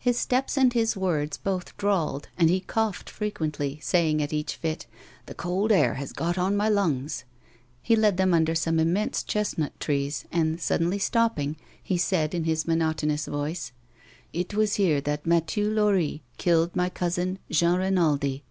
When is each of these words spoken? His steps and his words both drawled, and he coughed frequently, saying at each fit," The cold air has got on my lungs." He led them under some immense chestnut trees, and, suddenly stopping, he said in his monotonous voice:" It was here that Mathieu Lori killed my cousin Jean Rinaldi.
His 0.00 0.18
steps 0.18 0.58
and 0.58 0.72
his 0.72 0.96
words 0.96 1.36
both 1.36 1.76
drawled, 1.76 2.28
and 2.36 2.50
he 2.50 2.58
coughed 2.58 3.08
frequently, 3.08 3.78
saying 3.80 4.20
at 4.20 4.32
each 4.32 4.56
fit," 4.56 4.86
The 5.26 5.36
cold 5.36 5.70
air 5.70 5.94
has 5.94 6.12
got 6.12 6.36
on 6.36 6.56
my 6.56 6.68
lungs." 6.68 7.22
He 7.80 7.94
led 7.94 8.16
them 8.16 8.34
under 8.34 8.56
some 8.56 8.80
immense 8.80 9.22
chestnut 9.22 9.78
trees, 9.78 10.24
and, 10.32 10.60
suddenly 10.60 10.98
stopping, 10.98 11.54
he 11.80 11.96
said 11.96 12.34
in 12.34 12.42
his 12.42 12.66
monotonous 12.66 13.26
voice:" 13.28 13.70
It 14.42 14.52
was 14.52 14.74
here 14.82 15.00
that 15.02 15.26
Mathieu 15.28 15.70
Lori 15.70 16.24
killed 16.38 16.74
my 16.74 16.88
cousin 16.88 17.38
Jean 17.48 17.76
Rinaldi. 17.78 18.42